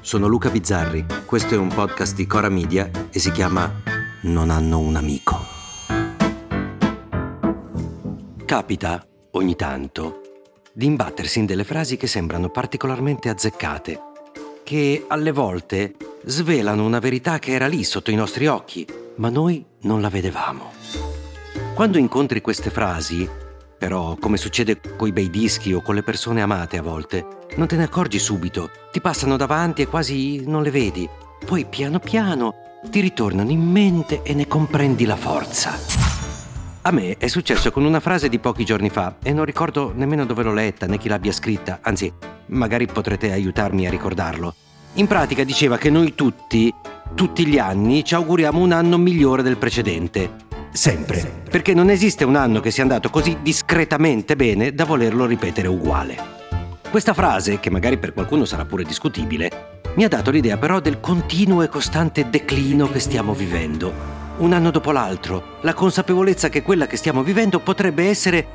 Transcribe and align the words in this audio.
sono 0.00 0.26
Luca 0.26 0.48
Bizzarri, 0.48 1.04
questo 1.26 1.54
è 1.54 1.58
un 1.58 1.68
podcast 1.68 2.14
di 2.14 2.26
Cora 2.26 2.48
Media 2.48 2.90
e 3.10 3.18
si 3.18 3.30
chiama 3.30 3.70
Non 4.22 4.48
hanno 4.50 4.78
un 4.78 4.96
amico. 4.96 5.38
Capita, 8.46 9.06
ogni 9.32 9.56
tanto, 9.56 10.20
di 10.72 10.86
imbattersi 10.86 11.40
in 11.40 11.46
delle 11.46 11.64
frasi 11.64 11.96
che 11.96 12.06
sembrano 12.06 12.48
particolarmente 12.48 13.28
azzeccate, 13.28 14.00
che 14.64 15.04
alle 15.06 15.32
volte 15.32 15.94
svelano 16.24 16.84
una 16.84 16.98
verità 16.98 17.38
che 17.38 17.52
era 17.52 17.66
lì 17.66 17.84
sotto 17.84 18.10
i 18.10 18.16
nostri 18.16 18.46
occhi, 18.46 18.86
ma 19.16 19.28
noi 19.28 19.64
non 19.82 20.00
la 20.00 20.08
vedevamo. 20.08 20.72
Quando 21.74 21.98
incontri 21.98 22.40
queste 22.40 22.70
frasi, 22.70 23.28
però, 23.80 24.14
come 24.20 24.36
succede 24.36 24.78
coi 24.94 25.10
bei 25.10 25.30
dischi 25.30 25.72
o 25.72 25.80
con 25.80 25.94
le 25.94 26.02
persone 26.02 26.42
amate 26.42 26.76
a 26.76 26.82
volte, 26.82 27.46
non 27.56 27.66
te 27.66 27.76
ne 27.76 27.84
accorgi 27.84 28.18
subito, 28.18 28.68
ti 28.92 29.00
passano 29.00 29.38
davanti 29.38 29.80
e 29.80 29.86
quasi 29.86 30.44
non 30.46 30.62
le 30.62 30.70
vedi. 30.70 31.08
Poi 31.46 31.64
piano 31.64 31.98
piano 31.98 32.56
ti 32.90 33.00
ritornano 33.00 33.50
in 33.50 33.62
mente 33.62 34.20
e 34.22 34.34
ne 34.34 34.46
comprendi 34.46 35.06
la 35.06 35.16
forza. 35.16 35.78
A 36.82 36.90
me 36.90 37.16
è 37.16 37.26
successo 37.26 37.70
con 37.70 37.86
una 37.86 38.00
frase 38.00 38.28
di 38.28 38.38
pochi 38.38 38.66
giorni 38.66 38.90
fa 38.90 39.16
e 39.22 39.32
non 39.32 39.46
ricordo 39.46 39.94
nemmeno 39.96 40.26
dove 40.26 40.42
l'ho 40.42 40.52
letta 40.52 40.84
né 40.84 40.98
chi 40.98 41.08
l'abbia 41.08 41.32
scritta, 41.32 41.78
anzi, 41.80 42.12
magari 42.48 42.84
potrete 42.84 43.32
aiutarmi 43.32 43.86
a 43.86 43.90
ricordarlo. 43.90 44.54
In 44.94 45.06
pratica 45.06 45.42
diceva 45.42 45.78
che 45.78 45.88
noi 45.88 46.14
tutti, 46.14 46.70
tutti 47.14 47.46
gli 47.46 47.56
anni, 47.56 48.04
ci 48.04 48.14
auguriamo 48.14 48.58
un 48.58 48.72
anno 48.72 48.98
migliore 48.98 49.42
del 49.42 49.56
precedente 49.56 50.48
Sempre. 50.72 51.42
Perché 51.50 51.74
non 51.74 51.90
esiste 51.90 52.24
un 52.24 52.36
anno 52.36 52.60
che 52.60 52.70
sia 52.70 52.82
andato 52.82 53.10
così 53.10 53.38
discretamente 53.42 54.36
bene 54.36 54.72
da 54.72 54.84
volerlo 54.84 55.26
ripetere 55.26 55.68
uguale. 55.68 56.38
Questa 56.90 57.14
frase, 57.14 57.60
che 57.60 57.70
magari 57.70 57.98
per 57.98 58.12
qualcuno 58.12 58.44
sarà 58.44 58.64
pure 58.64 58.84
discutibile, 58.84 59.78
mi 59.94 60.04
ha 60.04 60.08
dato 60.08 60.30
l'idea 60.30 60.56
però 60.56 60.80
del 60.80 61.00
continuo 61.00 61.62
e 61.62 61.68
costante 61.68 62.30
declino 62.30 62.90
che 62.90 63.00
stiamo 63.00 63.34
vivendo. 63.34 63.92
Un 64.38 64.52
anno 64.52 64.70
dopo 64.70 64.92
l'altro, 64.92 65.58
la 65.62 65.74
consapevolezza 65.74 66.48
che 66.48 66.62
quella 66.62 66.86
che 66.86 66.96
stiamo 66.96 67.22
vivendo 67.22 67.58
potrebbe 67.60 68.08
essere 68.08 68.46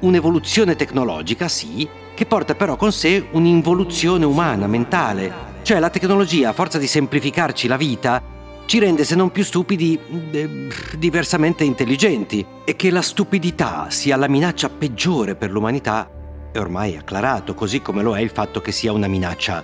un'evoluzione 0.00 0.76
tecnologica, 0.76 1.48
sì, 1.48 1.88
che 2.14 2.26
porta 2.26 2.54
però 2.54 2.76
con 2.76 2.92
sé 2.92 3.26
un'involuzione 3.32 4.24
umana, 4.24 4.66
mentale. 4.66 5.52
Cioè 5.62 5.78
la 5.78 5.90
tecnologia, 5.90 6.50
a 6.50 6.52
forza 6.52 6.78
di 6.78 6.86
semplificarci 6.86 7.66
la 7.66 7.76
vita, 7.76 8.22
ci 8.66 8.78
rende 8.78 9.04
se 9.04 9.14
non 9.14 9.30
più 9.30 9.44
stupidi, 9.44 9.98
eh, 10.30 10.68
diversamente 10.96 11.64
intelligenti. 11.64 12.44
E 12.64 12.76
che 12.76 12.90
la 12.90 13.02
stupidità 13.02 13.90
sia 13.90 14.16
la 14.16 14.28
minaccia 14.28 14.68
peggiore 14.68 15.34
per 15.34 15.50
l'umanità 15.50 16.10
è 16.52 16.58
ormai 16.58 16.96
acclarato, 16.96 17.54
così 17.54 17.80
come 17.82 18.02
lo 18.02 18.16
è 18.16 18.20
il 18.20 18.30
fatto 18.30 18.60
che 18.60 18.72
sia 18.72 18.92
una 18.92 19.08
minaccia 19.08 19.62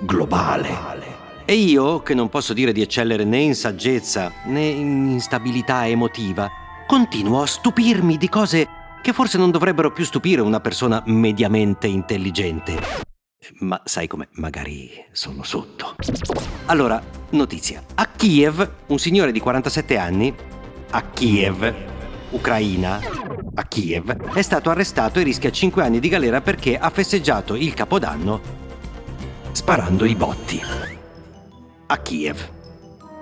globale. 0.00 1.12
E 1.46 1.54
io, 1.54 2.02
che 2.02 2.14
non 2.14 2.28
posso 2.28 2.52
dire 2.52 2.72
di 2.72 2.80
eccellere 2.80 3.24
né 3.24 3.38
in 3.38 3.54
saggezza 3.54 4.32
né 4.46 4.64
in 4.64 5.10
instabilità 5.10 5.86
emotiva, 5.86 6.50
continuo 6.86 7.42
a 7.42 7.46
stupirmi 7.46 8.16
di 8.16 8.28
cose 8.28 8.68
che 9.02 9.12
forse 9.12 9.36
non 9.36 9.50
dovrebbero 9.50 9.92
più 9.92 10.04
stupire 10.04 10.40
una 10.40 10.60
persona 10.60 11.02
mediamente 11.06 11.86
intelligente. 11.86 12.78
Ma 13.60 13.80
sai 13.84 14.06
come 14.06 14.28
magari 14.32 14.90
sono 15.12 15.42
sotto. 15.42 15.96
Allora, 16.66 17.02
notizia. 17.36 17.82
A 17.94 18.06
Kiev, 18.06 18.70
un 18.86 18.98
signore 18.98 19.32
di 19.32 19.40
47 19.40 19.98
anni, 19.98 20.34
a 20.90 21.02
Kiev, 21.02 21.74
Ucraina, 22.30 23.00
a 23.54 23.64
Kiev, 23.64 24.32
è 24.32 24.42
stato 24.42 24.70
arrestato 24.70 25.18
e 25.20 25.22
rischia 25.22 25.50
5 25.50 25.82
anni 25.82 26.00
di 26.00 26.08
galera 26.08 26.40
perché 26.40 26.76
ha 26.78 26.90
festeggiato 26.90 27.54
il 27.54 27.74
Capodanno 27.74 28.40
sparando 29.52 30.04
i 30.04 30.14
botti. 30.14 30.60
A 31.86 31.98
Kiev, 31.98 32.50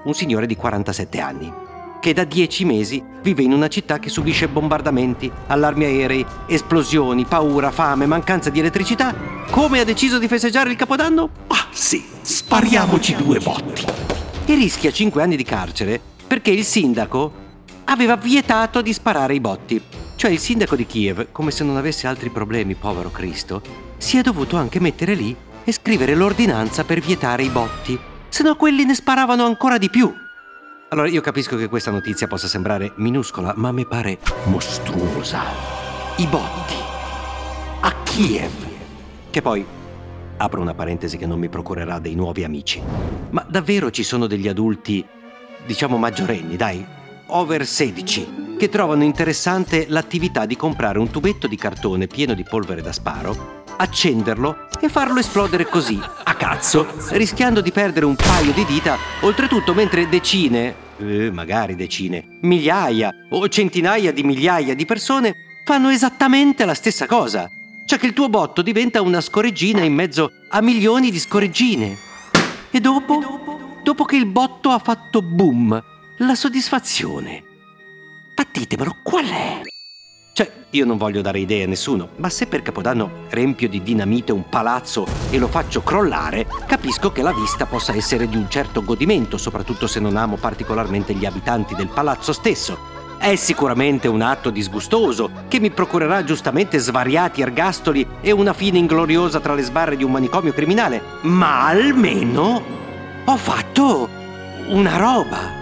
un 0.04 0.14
signore 0.14 0.46
di 0.46 0.56
47 0.56 1.20
anni 1.20 1.61
che 2.02 2.12
da 2.12 2.24
dieci 2.24 2.64
mesi 2.64 3.00
vive 3.22 3.44
in 3.44 3.52
una 3.52 3.68
città 3.68 4.00
che 4.00 4.08
subisce 4.08 4.48
bombardamenti, 4.48 5.30
allarmi 5.46 5.84
aerei, 5.84 6.26
esplosioni, 6.48 7.24
paura, 7.24 7.70
fame, 7.70 8.06
mancanza 8.06 8.50
di 8.50 8.58
elettricità. 8.58 9.14
Come 9.48 9.78
ha 9.78 9.84
deciso 9.84 10.18
di 10.18 10.26
festeggiare 10.26 10.68
il 10.68 10.74
Capodanno? 10.74 11.30
Ah 11.46 11.68
sì, 11.70 12.04
spariamoci 12.20 13.14
due 13.14 13.38
botti. 13.38 13.86
E 14.46 14.54
rischia 14.56 14.90
cinque 14.90 15.22
anni 15.22 15.36
di 15.36 15.44
carcere 15.44 16.00
perché 16.26 16.50
il 16.50 16.64
sindaco 16.64 17.32
aveva 17.84 18.16
vietato 18.16 18.82
di 18.82 18.92
sparare 18.92 19.36
i 19.36 19.40
botti. 19.40 19.80
Cioè 20.16 20.32
il 20.32 20.40
sindaco 20.40 20.74
di 20.74 20.86
Kiev, 20.86 21.28
come 21.30 21.52
se 21.52 21.62
non 21.62 21.76
avesse 21.76 22.08
altri 22.08 22.30
problemi, 22.30 22.74
povero 22.74 23.12
Cristo, 23.12 23.62
si 23.96 24.18
è 24.18 24.22
dovuto 24.22 24.56
anche 24.56 24.80
mettere 24.80 25.14
lì 25.14 25.36
e 25.62 25.70
scrivere 25.70 26.16
l'ordinanza 26.16 26.82
per 26.82 26.98
vietare 26.98 27.44
i 27.44 27.48
botti, 27.48 27.96
se 28.28 28.42
no 28.42 28.56
quelli 28.56 28.84
ne 28.84 28.96
sparavano 28.96 29.44
ancora 29.44 29.78
di 29.78 29.88
più. 29.88 30.12
Allora 30.92 31.08
io 31.08 31.22
capisco 31.22 31.56
che 31.56 31.70
questa 31.70 31.90
notizia 31.90 32.26
possa 32.26 32.46
sembrare 32.48 32.92
minuscola, 32.96 33.54
ma 33.56 33.72
mi 33.72 33.86
pare 33.86 34.18
mostruosa. 34.44 35.40
I 36.16 36.26
botti. 36.26 36.74
A 37.80 37.94
Kiev. 38.02 38.52
Che 39.30 39.40
poi, 39.40 39.64
apro 40.36 40.60
una 40.60 40.74
parentesi 40.74 41.16
che 41.16 41.24
non 41.24 41.38
mi 41.38 41.48
procurerà 41.48 41.98
dei 41.98 42.14
nuovi 42.14 42.44
amici, 42.44 42.82
ma 43.30 43.42
davvero 43.48 43.90
ci 43.90 44.02
sono 44.02 44.26
degli 44.26 44.48
adulti, 44.48 45.02
diciamo 45.64 45.96
maggiorenni, 45.96 46.56
dai, 46.56 46.84
over 47.28 47.64
16, 47.64 48.56
che 48.58 48.68
trovano 48.68 49.02
interessante 49.02 49.86
l'attività 49.88 50.44
di 50.44 50.56
comprare 50.56 50.98
un 50.98 51.08
tubetto 51.08 51.46
di 51.46 51.56
cartone 51.56 52.06
pieno 52.06 52.34
di 52.34 52.44
polvere 52.44 52.82
da 52.82 52.92
sparo, 52.92 53.62
accenderlo 53.78 54.68
e 54.78 54.90
farlo 54.90 55.20
esplodere 55.20 55.64
così, 55.64 55.98
cazzo, 56.42 56.88
rischiando 57.10 57.60
di 57.60 57.70
perdere 57.70 58.04
un 58.04 58.16
paio 58.16 58.52
di 58.52 58.64
dita, 58.64 58.98
oltretutto 59.20 59.74
mentre 59.74 60.08
decine, 60.08 60.74
eh, 60.98 61.30
magari 61.30 61.76
decine, 61.76 62.38
migliaia 62.40 63.12
o 63.30 63.46
centinaia 63.48 64.12
di 64.12 64.24
migliaia 64.24 64.74
di 64.74 64.84
persone 64.84 65.60
fanno 65.64 65.88
esattamente 65.90 66.64
la 66.64 66.74
stessa 66.74 67.06
cosa. 67.06 67.48
Cioè 67.86 67.96
che 67.96 68.06
il 68.06 68.12
tuo 68.12 68.28
botto 68.28 68.60
diventa 68.60 69.02
una 69.02 69.20
scoreggina 69.20 69.82
in 69.82 69.94
mezzo 69.94 70.32
a 70.48 70.60
milioni 70.60 71.12
di 71.12 71.20
scoreggine. 71.20 71.96
E 72.72 72.80
dopo, 72.80 73.78
dopo 73.84 74.04
che 74.04 74.16
il 74.16 74.26
botto 74.26 74.70
ha 74.70 74.80
fatto 74.80 75.22
boom, 75.22 75.80
la 76.16 76.34
soddisfazione. 76.34 77.44
Ma 78.34 78.44
ditemelo, 78.50 78.96
qual 79.00 79.26
è? 79.26 79.60
Cioè, 80.34 80.50
io 80.70 80.86
non 80.86 80.96
voglio 80.96 81.20
dare 81.20 81.40
idee 81.40 81.64
a 81.64 81.66
nessuno, 81.66 82.08
ma 82.16 82.30
se 82.30 82.46
per 82.46 82.62
Capodanno 82.62 83.26
riempio 83.28 83.68
di 83.68 83.82
dinamite 83.82 84.32
un 84.32 84.48
palazzo 84.48 85.06
e 85.28 85.36
lo 85.36 85.46
faccio 85.46 85.82
crollare, 85.82 86.46
capisco 86.66 87.12
che 87.12 87.20
la 87.20 87.34
vista 87.34 87.66
possa 87.66 87.94
essere 87.94 88.26
di 88.26 88.38
un 88.38 88.48
certo 88.48 88.82
godimento, 88.82 89.36
soprattutto 89.36 89.86
se 89.86 90.00
non 90.00 90.16
amo 90.16 90.36
particolarmente 90.36 91.12
gli 91.12 91.26
abitanti 91.26 91.74
del 91.74 91.88
palazzo 91.88 92.32
stesso. 92.32 92.78
È 93.18 93.36
sicuramente 93.36 94.08
un 94.08 94.22
atto 94.22 94.48
disgustoso, 94.48 95.30
che 95.48 95.60
mi 95.60 95.70
procurerà 95.70 96.24
giustamente 96.24 96.78
svariati 96.78 97.42
ergastoli 97.42 98.06
e 98.22 98.32
una 98.32 98.54
fine 98.54 98.78
ingloriosa 98.78 99.38
tra 99.38 99.52
le 99.52 99.62
sbarre 99.62 99.96
di 99.96 100.02
un 100.02 100.12
manicomio 100.12 100.54
criminale, 100.54 101.02
ma 101.24 101.66
almeno 101.66 102.62
ho 103.22 103.36
fatto 103.36 104.08
una 104.68 104.96
roba. 104.96 105.61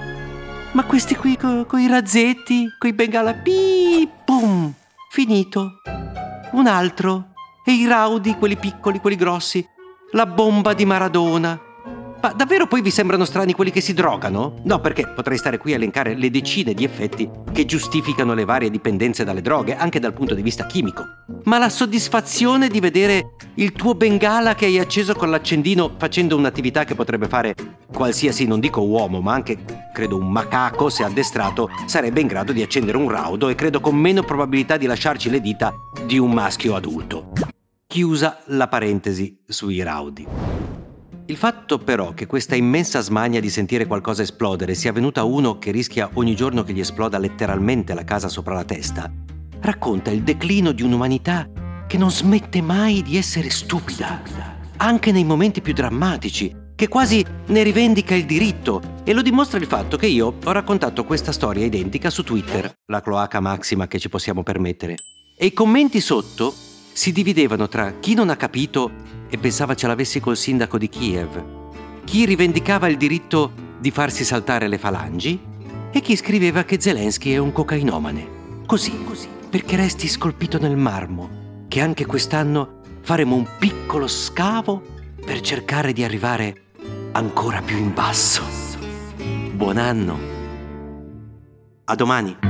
Ma 0.72 0.84
questi 0.84 1.16
qui 1.16 1.36
co- 1.36 1.64
coi 1.66 1.88
razzetti, 1.88 2.69
coi 2.78 2.92
bengala, 2.92 3.34
pi, 3.34 4.08
pum, 4.25 4.72
finito. 5.10 5.81
Un 6.53 6.66
altro. 6.66 7.32
E 7.64 7.72
i 7.72 7.86
raudi, 7.86 8.36
quelli 8.36 8.56
piccoli, 8.56 9.00
quelli 9.00 9.16
grossi. 9.16 9.66
La 10.12 10.26
bomba 10.26 10.72
di 10.72 10.84
Maradona. 10.84 11.58
Ma 12.22 12.34
davvero 12.34 12.66
poi 12.66 12.82
vi 12.82 12.91
sembrano 12.91 13.25
strani 13.25 13.54
quelli 13.54 13.70
che 13.70 13.81
si 13.81 13.94
drogano? 13.94 14.56
No, 14.64 14.78
perché 14.81 15.08
potrei 15.08 15.38
stare 15.38 15.56
qui 15.56 15.72
a 15.72 15.76
elencare 15.76 16.14
le 16.14 16.31
decine 16.31 16.75
di 16.75 16.84
effetti 16.84 17.28
che 17.50 17.64
giustificano 17.64 18.34
le 18.34 18.44
varie 18.44 18.69
dipendenze 18.69 19.25
dalle 19.25 19.40
droghe, 19.40 19.75
anche 19.75 20.00
dal 20.00 20.12
punto 20.12 20.34
di 20.34 20.43
vista 20.43 20.67
chimico. 20.67 21.02
Ma 21.44 21.56
la 21.56 21.70
soddisfazione 21.70 22.69
di 22.69 22.78
vedere 22.78 23.37
il 23.55 23.72
tuo 23.72 23.94
bengala 23.94 24.55
che 24.55 24.67
hai 24.67 24.78
acceso 24.78 25.14
con 25.14 25.31
l'accendino 25.31 25.94
facendo 25.96 26.37
un'attività 26.37 26.84
che 26.84 26.94
potrebbe 26.94 27.26
fare 27.26 27.55
qualsiasi, 27.90 28.46
non 28.46 28.61
dico 28.61 28.82
uomo, 28.82 29.22
ma 29.22 29.32
anche, 29.32 29.56
credo, 29.94 30.19
un 30.19 30.31
macaco, 30.31 30.90
se 30.90 31.05
addestrato, 31.05 31.70
sarebbe 31.87 32.20
in 32.20 32.26
grado 32.26 32.52
di 32.52 32.61
accendere 32.61 32.99
un 32.99 33.08
raudo 33.08 33.49
e 33.49 33.55
credo 33.55 33.81
con 33.81 33.96
meno 33.96 34.22
probabilità 34.22 34.76
di 34.76 34.84
lasciarci 34.84 35.31
le 35.31 35.40
dita 35.40 35.72
di 36.05 36.19
un 36.19 36.32
maschio 36.32 36.75
adulto. 36.75 37.32
Chiusa 37.87 38.40
la 38.49 38.69
parentesi 38.69 39.40
sui 39.46 39.82
raudi. 39.82 40.50
Il 41.31 41.37
fatto 41.37 41.79
però 41.79 42.12
che 42.12 42.27
questa 42.27 42.56
immensa 42.56 43.00
smania 43.00 43.38
di 43.38 43.50
sentire 43.50 43.87
qualcosa 43.87 44.23
esplodere 44.23 44.75
sia 44.75 44.91
venuta 44.91 45.21
a 45.21 45.25
uno 45.25 45.61
che 45.61 45.71
rischia 45.71 46.11
ogni 46.15 46.35
giorno 46.35 46.65
che 46.65 46.73
gli 46.73 46.81
esploda 46.81 47.19
letteralmente 47.19 47.94
la 47.94 48.03
casa 48.03 48.27
sopra 48.27 48.55
la 48.55 48.65
testa, 48.65 49.09
racconta 49.61 50.11
il 50.11 50.25
declino 50.25 50.73
di 50.73 50.82
un'umanità 50.82 51.49
che 51.87 51.99
non 51.99 52.11
smette 52.11 52.61
mai 52.61 53.03
di 53.03 53.17
essere 53.17 53.49
stupida, 53.49 54.21
anche 54.79 55.12
nei 55.12 55.23
momenti 55.23 55.61
più 55.61 55.73
drammatici, 55.73 56.53
che 56.75 56.88
quasi 56.88 57.25
ne 57.47 57.62
rivendica 57.62 58.17
il 58.17 58.27
diritto 58.27 58.82
e 59.05 59.12
lo 59.12 59.23
dimostra 59.23 59.61
il 59.61 59.67
fatto 59.67 59.97
che 59.97 60.09
io 60.09 60.35
ho 60.43 60.50
raccontato 60.50 61.05
questa 61.05 61.31
storia 61.31 61.65
identica 61.65 62.11
su 62.11 62.25
Twitter, 62.25 62.73
la 62.87 63.00
cloaca 63.00 63.38
massima 63.38 63.87
che 63.87 64.00
ci 64.00 64.09
possiamo 64.09 64.43
permettere. 64.43 64.97
E 65.38 65.47
i 65.47 65.53
commenti 65.53 66.00
sotto 66.00 66.53
si 66.93 67.12
dividevano 67.12 67.69
tra 67.69 68.00
chi 68.00 68.15
non 68.15 68.31
ha 68.31 68.37
capito 68.37 69.19
e 69.31 69.38
pensava 69.38 69.75
ce 69.75 69.87
l'avessi 69.87 70.21
col 70.21 70.37
sindaco 70.37 70.77
di 70.77 70.88
Kiev 70.88 71.59
chi 72.11 72.25
rivendicava 72.25 72.88
il 72.88 72.97
diritto 72.97 73.53
di 73.79 73.93
farsi 73.93 74.25
saltare 74.25 74.67
le 74.67 74.79
falangi 74.79 75.41
e 75.93 76.00
chi 76.00 76.17
scriveva 76.17 76.65
che 76.65 76.81
Zelensky 76.81 77.31
è 77.31 77.37
un 77.37 77.53
cocainomane. 77.53 78.65
Così, 78.67 79.05
così, 79.05 79.29
perché 79.49 79.77
resti 79.77 80.09
scolpito 80.09 80.59
nel 80.59 80.77
marmo, 80.77 81.65
che 81.69 81.81
anche 81.81 82.06
quest'anno 82.06 82.81
faremo 83.03 83.37
un 83.37 83.47
piccolo 83.61 84.09
scavo 84.09 84.82
per 85.25 85.41
cercare 85.41 85.93
di 85.93 86.03
arrivare 86.03 86.65
ancora 87.12 87.62
più 87.62 87.77
in 87.77 87.94
basso. 87.94 88.43
Buon 89.53 89.77
anno. 89.77 90.19
A 91.85 91.94
domani. 91.94 92.50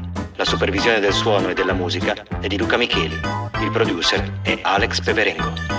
La 0.41 0.47
supervisione 0.47 0.99
del 0.99 1.13
suono 1.13 1.49
e 1.49 1.53
della 1.53 1.73
musica 1.73 2.15
è 2.39 2.47
di 2.47 2.57
Luca 2.57 2.75
Micheli. 2.75 3.13
Il 3.61 3.69
producer 3.71 4.39
è 4.41 4.57
Alex 4.63 4.99
Peverengo. 5.01 5.70